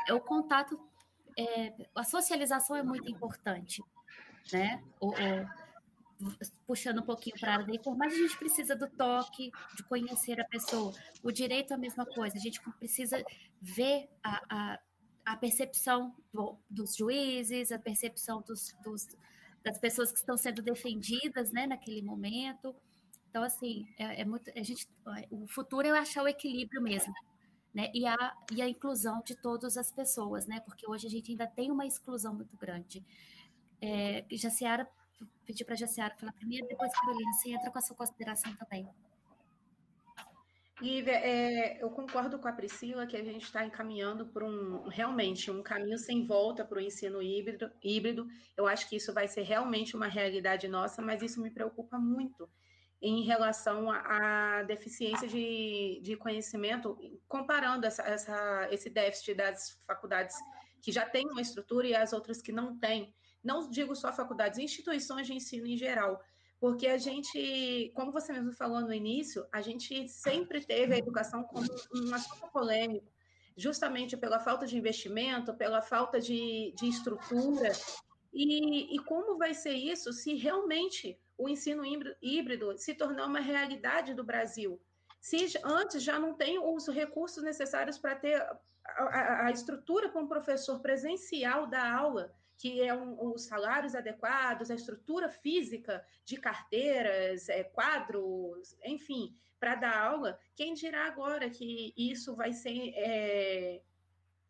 é 0.07 0.15
o 0.15 0.21
contato 0.21 0.79
é, 1.39 1.73
a 1.95 2.05
socialização 2.05 2.77
é 2.77 2.83
muito 2.83 3.11
importante, 3.11 3.83
né? 4.53 4.83
O, 5.01 5.09
o, 5.09 5.15
puxando 6.67 6.99
um 6.99 7.03
pouquinho 7.03 7.37
para 7.39 7.51
a 7.51 7.53
área 7.55 7.67
da 7.67 7.75
informática, 7.75 8.19
a 8.19 8.23
gente 8.23 8.39
precisa 8.39 8.77
do 8.77 8.89
toque, 8.89 9.51
de 9.77 9.83
conhecer 9.85 10.41
a 10.41 10.45
pessoa. 10.45 10.93
O 11.23 11.31
direito 11.31 11.73
é 11.73 11.77
a 11.77 11.79
mesma 11.79 12.05
coisa, 12.07 12.37
a 12.37 12.41
gente 12.41 12.61
precisa 12.79 13.23
ver 13.61 14.09
a, 14.23 14.43
a, 14.49 14.81
a 15.27 15.37
percepção 15.37 16.15
do, 16.33 16.57
dos 16.69 16.97
juízes, 16.97 17.73
a 17.73 17.79
percepção 17.79 18.43
dos, 18.43 18.75
dos, 18.85 19.07
das 19.65 19.79
pessoas 19.79 20.13
que 20.13 20.19
estão 20.19 20.37
sendo 20.37 20.63
defendidas 20.63 21.53
né, 21.53 21.67
naquele 21.67 22.03
momento. 22.03 22.75
Então, 23.31 23.43
assim, 23.43 23.87
é, 23.99 24.23
é 24.23 24.25
muito. 24.25 24.51
A 24.57 24.63
gente, 24.63 24.89
o 25.31 25.47
futuro 25.47 25.87
é 25.87 25.99
achar 25.99 26.23
o 26.23 26.29
equilíbrio 26.29 26.83
mesmo 26.83 27.15
né? 27.75 27.91
E 27.95 28.07
a, 28.07 28.17
e 28.53 28.61
a 28.61 28.69
inclusão 28.69 29.23
de 29.25 29.35
todas 29.37 29.77
as 29.77 29.91
pessoas, 29.93 30.47
né? 30.47 30.61
Porque 30.61 30.89
hoje 30.89 31.07
a 31.07 31.11
gente 31.11 31.31
ainda 31.31 31.47
tem 31.47 31.71
uma 31.71 31.87
exclusão 31.87 32.35
muito 32.35 32.57
grande. 32.57 33.05
É, 33.81 34.25
Jaciara 34.31 34.89
pedir 35.45 35.65
para 35.65 35.75
a 35.75 35.79
Jaciara 35.79 36.15
falar 36.17 36.33
primeiro, 36.33 36.67
depois 36.67 36.93
Carolina, 36.93 37.33
você 37.33 37.51
entra 37.51 37.71
com 37.71 37.79
a 37.79 37.83
sua 37.83 37.97
consideração 37.97 38.55
também. 38.57 38.89
Lívia, 40.81 41.13
é, 41.13 41.83
eu 41.83 41.91
concordo 41.91 42.39
com 42.39 42.49
a 42.49 42.53
Priscila 42.53 43.07
que 43.07 43.17
a 43.17 43.23
gente 43.23 43.45
está 43.45 43.65
encaminhando 43.65 44.27
por 44.27 44.43
um 44.43 44.89
realmente 44.89 45.51
um 45.51 45.63
caminho 45.63 45.99
sem 45.99 46.27
volta 46.27 46.65
para 46.65 46.79
o 46.79 46.81
ensino 46.81 47.21
híbrido, 47.21 47.71
híbrido. 47.83 48.27
Eu 48.57 48.67
acho 48.67 48.89
que 48.89 48.97
isso 48.97 49.13
vai 49.13 49.29
ser 49.29 49.43
realmente 49.43 49.95
uma 49.95 50.07
realidade 50.07 50.67
nossa, 50.69 51.03
mas 51.03 51.21
isso 51.21 51.43
me 51.43 51.51
preocupa 51.51 51.99
muito 51.99 52.49
em 53.03 53.25
relação 53.25 53.91
à 53.91 54.63
deficiência 54.63 55.29
de, 55.29 56.01
de 56.03 56.17
conhecimento, 56.17 56.99
comparando 57.29 57.87
essa, 57.87 58.03
essa, 58.03 58.69
esse 58.71 58.89
déficit 58.89 59.35
das 59.35 59.79
faculdades 59.87 60.37
que 60.83 60.93
já 60.93 61.05
têm 61.07 61.27
uma 61.27 61.41
estrutura 61.43 61.87
e 61.87 61.95
as 61.95 62.13
outras 62.13 62.41
que 62.41 62.53
não 62.53 62.79
têm. 62.79 63.15
Não 63.43 63.69
digo 63.71 63.95
só 63.95 64.13
faculdades, 64.13 64.59
instituições 64.59 65.27
de 65.27 65.35
ensino 65.35 65.67
em 65.67 65.77
geral 65.77 66.23
porque 66.61 66.87
a 66.87 66.99
gente, 66.99 67.91
como 67.95 68.13
você 68.13 68.35
mesmo 68.35 68.53
falou 68.53 68.83
no 68.83 68.93
início, 68.93 69.47
a 69.51 69.63
gente 69.63 70.07
sempre 70.09 70.61
teve 70.61 70.95
a 70.95 70.99
educação 70.99 71.43
como 71.43 71.67
um 71.95 72.15
assunto 72.15 72.53
polêmico, 72.53 73.11
justamente 73.57 74.15
pela 74.15 74.39
falta 74.39 74.67
de 74.67 74.77
investimento, 74.77 75.55
pela 75.55 75.81
falta 75.81 76.21
de, 76.21 76.75
de 76.77 76.87
estrutura. 76.87 77.73
E, 78.31 78.95
e 78.95 78.99
como 79.05 79.39
vai 79.39 79.55
ser 79.55 79.73
isso 79.73 80.13
se 80.13 80.35
realmente 80.35 81.19
o 81.39 81.49
ensino 81.49 81.83
híbrido 82.21 82.77
se 82.77 82.95
tornar 82.95 83.27
uma 83.27 83.41
realidade 83.41 84.13
do 84.13 84.23
Brasil? 84.23 84.79
Se 85.19 85.47
antes 85.65 86.03
já 86.03 86.19
não 86.19 86.35
tem 86.35 86.59
os 86.59 86.87
recursos 86.89 87.43
necessários 87.43 87.97
para 87.97 88.17
ter 88.17 88.35
a, 88.35 88.59
a, 88.85 89.47
a 89.47 89.51
estrutura 89.51 90.11
para 90.11 90.21
um 90.21 90.29
professor 90.29 90.81
presencial 90.81 91.67
da 91.67 91.91
aula, 91.91 92.35
que 92.61 92.83
é 92.83 92.93
um, 92.95 93.33
os 93.33 93.47
salários 93.47 93.95
adequados, 93.95 94.71
a 94.71 94.75
estrutura 94.75 95.31
física 95.31 96.05
de 96.27 96.37
carteiras, 96.37 97.49
é, 97.49 97.65
quadros, 97.65 98.77
enfim, 98.85 99.35
para 99.59 99.77
dar 99.77 99.97
aula, 99.97 100.39
quem 100.55 100.75
dirá 100.75 101.07
agora 101.07 101.49
que 101.49 101.95
isso 101.97 102.37
vai 102.37 102.53
ser 102.53 102.93
é, 102.95 103.81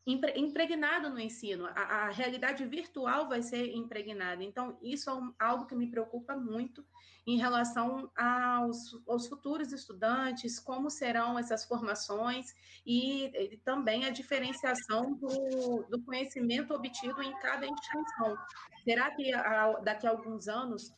impregnado 0.07 1.11
no 1.11 1.21
ensino, 1.21 1.67
a, 1.67 2.07
a, 2.07 2.11
realidade 2.11 2.65
virtual 2.65 3.29
vai 3.29 3.43
ser 3.43 3.75
impregnada. 3.75 4.43
Então, 4.43 4.79
isso 4.83 5.11
é 5.11 5.15
um, 5.15 5.33
algo 5.39 5.67
que 5.67 5.75
me 5.75 5.91
preocupa 5.91 6.35
muito 6.35 6.85
em 7.27 7.37
relação 7.37 8.11
aos, 8.17 8.99
aos 9.07 9.29
futuros 9.29 9.73
estudantes, 9.73 10.59
como 10.59 10.91
serão 10.91 11.39
essas 11.39 11.65
formações 11.65 12.55
e, 12.85 13.27
e 13.27 13.57
também 13.59 14.07
a 14.07 14.11
diferenciação 14.11 15.15
do, 15.15 15.85
do, 15.89 16.03
conhecimento 16.03 16.73
obtido 16.75 17.23
em 17.23 17.33
cada 17.39 17.67
instituição. 17.67 18.39
Será 18.85 19.11
que 19.15 19.33
a, 19.35 19.73
daqui 19.81 20.07
a 20.07 20.11
alguns 20.11 20.49
anos 20.49 20.93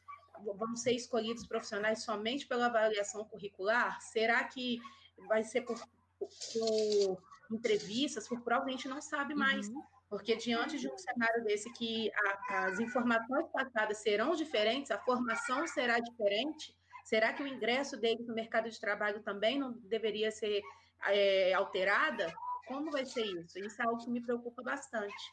vão 0.45 0.77
ser 0.77 0.93
escolhidos 0.93 1.47
profissionais 1.47 2.05
somente 2.05 2.47
pela 2.47 2.67
avaliação 2.67 3.25
curricular? 3.25 4.01
Será 4.01 4.45
que 4.45 4.81
vai 5.29 5.43
ser 5.43 5.63
por, 5.63 5.79
por 6.19 7.32
entrevistas, 7.53 8.29
por 8.29 8.41
prova, 8.43 8.67
a 8.67 8.71
gente 8.71 8.89
não 8.89 9.01
sabe 9.01 9.35
mais. 9.35 9.69
Uhum. 9.69 9.83
Porque 10.09 10.37
diante 10.37 10.79
de 10.79 10.89
um 10.89 10.99
cenário 10.99 11.43
desse 11.45 11.73
que 11.73 12.11
a, 12.15 12.67
as 12.67 12.79
informações 12.81 13.47
passadas 13.51 13.99
serão 14.03 14.35
diferentes, 14.35 14.91
a 14.91 14.99
formação 14.99 15.67
será 15.67 15.99
diferente, 15.99 16.77
será 17.05 17.33
que 17.33 17.43
o 17.43 17.47
ingresso 17.47 17.97
deles 17.97 18.27
no 18.27 18.35
mercado 18.35 18.69
de 18.69 18.79
trabalho 18.79 19.23
também 19.23 19.59
não 19.59 19.73
deveria 19.73 20.31
ser 20.31 20.63
é, 21.07 21.55
alterada? 21.55 22.33
Como 22.67 22.91
vai 22.91 23.07
ser 23.07 23.25
isso? 23.25 23.59
Isso 23.59 23.81
é 23.81 23.87
algo 23.87 24.05
que 24.05 24.11
me 24.11 24.21
preocupa 24.21 24.63
bastante. 24.63 25.33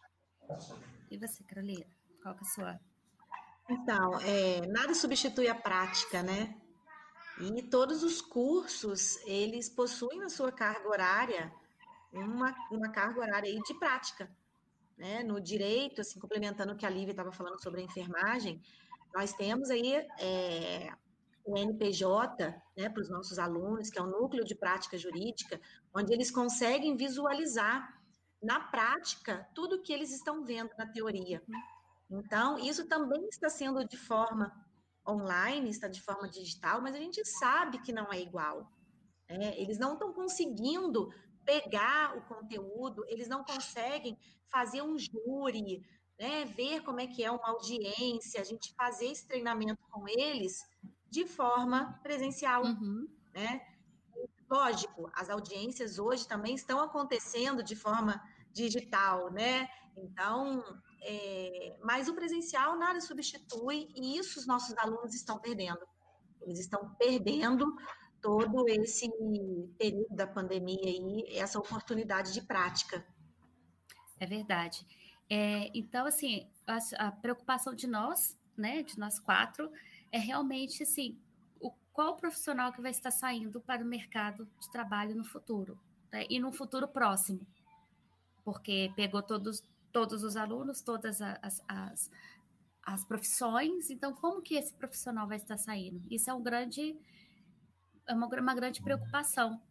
E 1.11 1.17
você, 1.17 1.43
Carolina? 1.43 1.85
Qual 2.21 2.35
é 2.35 2.37
a 2.39 2.43
sua? 2.43 2.79
Então, 3.69 4.19
é, 4.21 4.65
nada 4.67 4.95
substitui 4.95 5.47
a 5.47 5.55
prática, 5.55 6.23
né? 6.23 6.55
E 7.39 7.61
todos 7.63 8.03
os 8.03 8.21
cursos, 8.21 9.17
eles 9.25 9.69
possuem 9.69 10.19
na 10.19 10.27
sua 10.29 10.51
carga 10.51 10.89
horária 10.89 11.53
uma, 12.11 12.55
uma 12.71 12.91
carga 12.91 13.19
horária 13.19 13.49
aí 13.49 13.59
de 13.61 13.73
prática. 13.75 14.29
Né? 14.97 15.23
No 15.23 15.39
direito, 15.39 16.01
assim, 16.01 16.19
complementando 16.19 16.73
o 16.73 16.75
que 16.75 16.85
a 16.85 16.89
Lívia 16.89 17.11
estava 17.11 17.31
falando 17.31 17.61
sobre 17.61 17.81
a 17.81 17.83
enfermagem, 17.83 18.61
nós 19.13 19.33
temos 19.33 19.69
aí 19.69 19.93
é, 20.19 20.91
o 21.45 21.57
NPJ 21.57 22.55
né, 22.77 22.89
para 22.89 23.01
os 23.01 23.09
nossos 23.09 23.39
alunos, 23.39 23.89
que 23.89 23.97
é 23.97 24.01
o 24.01 24.07
núcleo 24.07 24.43
de 24.43 24.55
prática 24.55 24.97
jurídica, 24.97 25.59
onde 25.93 26.13
eles 26.13 26.29
conseguem 26.29 26.95
visualizar 26.95 27.97
na 28.41 28.59
prática 28.59 29.47
tudo 29.53 29.81
que 29.81 29.91
eles 29.91 30.11
estão 30.11 30.43
vendo 30.45 30.71
na 30.77 30.87
teoria. 30.87 31.41
Então, 32.09 32.57
isso 32.57 32.87
também 32.87 33.27
está 33.27 33.49
sendo 33.49 33.85
de 33.85 33.97
forma 33.97 34.51
online, 35.07 35.69
está 35.69 35.87
de 35.87 36.01
forma 36.01 36.29
digital, 36.29 36.81
mas 36.81 36.95
a 36.95 36.99
gente 36.99 37.23
sabe 37.25 37.79
que 37.81 37.91
não 37.91 38.11
é 38.11 38.19
igual. 38.19 38.71
Né? 39.29 39.59
Eles 39.59 39.77
não 39.77 39.93
estão 39.93 40.13
conseguindo 40.13 41.11
pegar 41.45 42.17
o 42.17 42.21
conteúdo, 42.21 43.05
eles 43.07 43.27
não 43.27 43.43
conseguem 43.43 44.17
fazer 44.49 44.81
um 44.81 44.97
júri, 44.97 45.83
né, 46.19 46.45
ver 46.45 46.81
como 46.81 46.99
é 46.99 47.07
que 47.07 47.23
é 47.23 47.31
uma 47.31 47.49
audiência, 47.49 48.41
a 48.41 48.43
gente 48.43 48.73
fazer 48.73 49.07
esse 49.07 49.27
treinamento 49.27 49.81
com 49.89 50.07
eles 50.07 50.63
de 51.09 51.25
forma 51.25 51.99
presencial, 52.03 52.63
uhum. 52.63 53.07
né? 53.33 53.61
Lógico, 54.49 55.09
as 55.13 55.29
audiências 55.29 55.99
hoje 55.99 56.27
também 56.27 56.55
estão 56.55 56.81
acontecendo 56.81 57.63
de 57.63 57.75
forma 57.75 58.21
digital, 58.51 59.31
né? 59.31 59.67
Então, 59.95 60.63
é, 61.01 61.77
mas 61.83 62.07
o 62.07 62.13
presencial 62.13 62.77
nada 62.77 62.99
substitui 62.99 63.89
e 63.95 64.17
isso 64.17 64.39
os 64.39 64.47
nossos 64.47 64.77
alunos 64.77 65.13
estão 65.13 65.39
perdendo. 65.39 65.79
Eles 66.41 66.59
estão 66.59 66.95
perdendo 66.95 67.75
todo 68.21 68.67
esse 68.69 69.09
período 69.77 70.15
da 70.15 70.27
pandemia 70.27 70.83
aí, 70.83 71.25
essa 71.37 71.59
oportunidade 71.59 72.33
de 72.33 72.41
prática. 72.41 73.05
É 74.19 74.25
verdade. 74.25 74.85
É, 75.29 75.69
então, 75.73 76.05
assim, 76.05 76.49
a, 76.65 76.77
a, 77.07 77.11
preocupação 77.11 77.73
de 77.73 77.87
nós, 77.87 78.37
né, 78.57 78.83
de 78.83 78.97
nós 78.97 79.19
quatro, 79.19 79.71
é 80.11 80.17
realmente, 80.17 80.83
assim, 80.83 81.17
o, 81.59 81.71
qual 81.93 82.17
profissional 82.17 82.73
que 82.73 82.81
vai 82.81 82.91
estar 82.91 83.11
saindo 83.11 83.61
para 83.61 83.83
o 83.83 83.87
mercado 83.87 84.49
de 84.59 84.71
trabalho 84.71 85.15
no 85.15 85.23
futuro, 85.23 85.79
né, 86.11 86.25
e 86.29 86.39
no 86.39 86.51
futuro 86.51 86.87
próximo, 86.87 87.45
porque 88.43 88.91
pegou 88.95 89.21
todos, 89.21 89.63
todos 89.91 90.23
os 90.23 90.35
alunos, 90.35 90.81
todas 90.81 91.21
as, 91.21 91.63
as, 91.67 92.11
as 92.83 93.05
profissões, 93.05 93.91
então 93.91 94.13
como 94.13 94.41
que 94.41 94.55
esse 94.55 94.73
profissional 94.73 95.27
vai 95.27 95.37
estar 95.37 95.57
saindo? 95.57 96.01
Isso 96.09 96.29
é 96.29 96.33
um 96.33 96.41
grande 96.41 96.97
é 98.09 98.13
uma, 98.13 98.27
uma 98.27 98.55
grande 98.55 98.81
preocupação, 98.81 99.61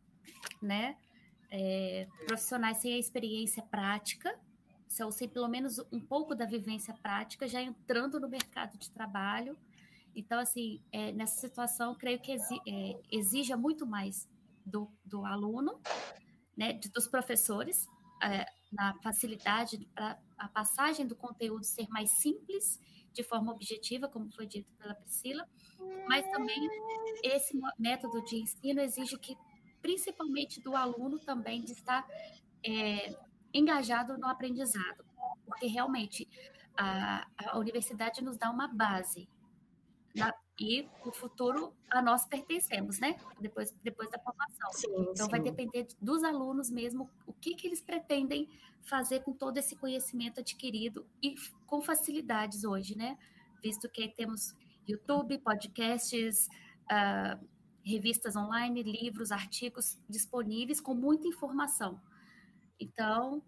né? 0.63 0.97
É, 1.51 2.07
profissionais 2.27 2.79
sem 2.79 2.95
a 2.95 2.99
experiência 2.99 3.63
prática, 3.63 4.39
ou 5.03 5.13
sem 5.13 5.29
pelo 5.29 5.49
menos 5.49 5.79
um 5.93 6.01
pouco 6.01 6.35
da 6.35 6.47
vivência 6.47 6.95
prática, 7.03 7.49
já 7.49 7.61
entrando 7.61 8.21
no 8.21 8.29
mercado 8.29 8.79
de 8.79 8.91
trabalho. 8.91 9.57
Então, 10.15 10.39
assim, 10.39 10.83
é, 10.93 11.13
nessa 11.13 11.41
situação, 11.41 11.95
creio 11.95 12.21
que 12.21 12.33
exi, 12.33 12.61
é, 12.67 13.01
exija 13.11 13.57
muito 13.57 13.87
mais 13.87 14.29
do, 14.65 14.91
do 15.05 15.25
aluno, 15.25 15.81
né, 16.57 16.79
dos 16.93 17.07
professores, 17.07 17.87
é, 18.23 18.47
na 18.73 18.95
facilidade 19.03 19.79
para 19.95 20.19
a 20.37 20.49
passagem 20.49 21.07
do 21.07 21.17
conteúdo 21.17 21.65
ser 21.65 21.89
mais 21.89 22.11
simples, 22.11 22.81
de 23.19 23.25
forma 23.25 23.51
objetiva, 23.51 24.09
como 24.09 24.31
foi 24.31 24.47
dito 24.47 24.73
pela 24.79 24.95
Priscila, 24.95 25.45
mas 26.07 26.25
também 26.31 26.57
esse 27.25 27.59
método 27.77 28.23
de 28.23 28.37
ensino 28.37 28.81
exige 28.81 29.19
que, 29.19 29.37
principalmente 29.83 30.61
do 30.61 30.77
aluno 30.77 31.19
também, 31.19 31.61
de 31.61 31.73
estar 31.73 32.07
é, 32.65 33.19
engajado 33.53 34.17
no 34.17 34.29
aprendizado, 34.29 35.05
porque 35.45 35.67
realmente 35.67 36.29
a, 36.77 37.27
a 37.39 37.59
universidade 37.59 38.23
nos 38.23 38.39
dá 38.39 38.49
uma 38.53 38.69
base, 38.69 39.29
na, 40.15 40.33
e 40.59 40.89
o 41.05 41.13
futuro 41.13 41.73
a 41.89 42.03
nós 42.03 42.27
pertencemos, 42.27 42.99
né? 42.99 43.17
Depois, 43.41 43.75
depois 43.83 44.11
da 44.11 44.19
formação. 44.19 44.73
Sim, 44.73 45.11
então 45.13 45.27
sim. 45.27 45.31
vai 45.31 45.41
depender 45.41 45.87
dos 46.01 46.25
alunos 46.25 46.69
mesmo 46.69 47.09
o 47.27 47.33
que, 47.33 47.55
que 47.55 47.69
eles 47.69 47.81
pretendem 47.81 48.49
fazer 48.83 49.21
com 49.21 49.33
todo 49.33 49.57
esse 49.59 49.77
conhecimento 49.77 50.41
adquirido 50.41 51.07
e 51.23 51.37
com 51.67 51.81
facilidades 51.81 52.65
hoje, 52.65 52.97
né? 52.97 53.17
Visto 53.63 53.89
que 53.89 54.09
temos 54.09 54.55
YouTube, 54.87 55.39
podcasts, 55.39 56.49
uh, 56.91 57.47
revistas 57.85 58.35
online, 58.35 58.83
livros, 58.83 59.31
artigos 59.31 59.99
disponíveis 60.09 60.81
com 60.81 60.95
muita 60.95 61.29
informação. 61.29 62.01
Então, 62.81 63.43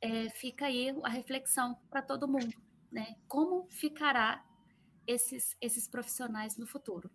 é, 0.00 0.28
fica 0.30 0.66
aí 0.66 0.90
a 1.02 1.08
reflexão 1.08 1.78
para 1.90 2.02
todo 2.02 2.26
mundo, 2.26 2.54
né? 2.90 3.14
Como 3.28 3.66
ficará 3.70 4.44
esses, 5.06 5.56
esses 5.60 5.88
profissionais 5.88 6.56
no 6.56 6.66
futuro? 6.66 7.10